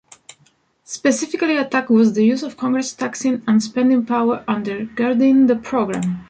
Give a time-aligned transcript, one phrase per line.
[0.83, 6.19] Specifically attacked was the use of Congress's Taxing and Spending power undergirding the program.